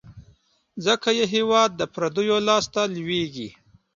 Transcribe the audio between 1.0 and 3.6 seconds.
یې هیواد د پردیو لاس ته لوېږي.